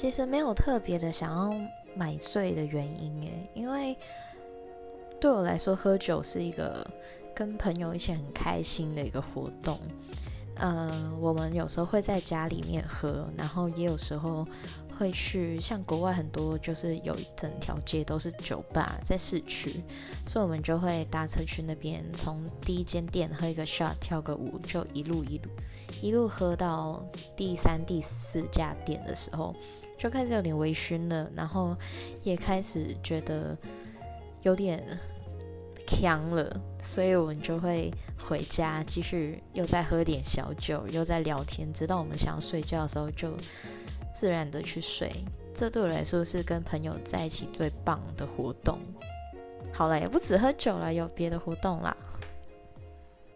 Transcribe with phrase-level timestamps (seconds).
[0.00, 1.54] 其实没有特别的想要
[1.94, 3.94] 买醉的原因诶，因为
[5.20, 6.86] 对我来说，喝酒是一个
[7.34, 9.78] 跟朋友一起很开心的一个活动。
[10.54, 10.90] 呃，
[11.20, 14.46] 我们有时候会在家里面喝，然后也有时候
[14.98, 19.82] 会去像国外很多，就是有一整条街都是酒吧在市区，
[20.26, 25.50] 所以我们就会搭车去那边，从第一间店喝一个 shot，跳个舞，就一路一路
[26.00, 27.04] 一路喝到
[27.36, 29.54] 第三、第四家店的时候，
[30.00, 31.76] 就开始有点微醺了，然后
[32.22, 33.56] 也开始觉得
[34.42, 34.82] 有点
[35.86, 36.50] 呛了，
[36.82, 37.92] 所以我们就会。
[38.28, 43.32] 回家继续又再喝点小酒，又在聊天，直到我们想要睡觉的时候，就
[44.14, 45.10] 自然的去睡。
[45.52, 48.78] 这对我来说是跟朋友在一起最棒的活动。
[49.72, 51.96] 好了，也不止喝酒了，有别的活动啦。